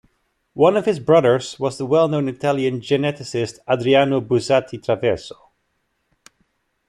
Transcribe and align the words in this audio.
One 0.55 0.77
of 0.77 0.85
his 0.87 0.99
brothers 0.99 1.59
was 1.59 1.77
the 1.77 1.85
well-known 1.85 2.27
Italian 2.27 2.81
geneticist 2.81 3.59
Adriano 3.69 4.19
Buzzati-Traverso. 4.19 5.37